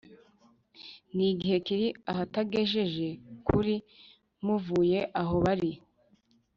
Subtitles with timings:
[1.15, 3.07] nigihe kiri Ahatagejeje
[3.47, 3.75] kuri
[4.43, 5.71] m uvuye aho bari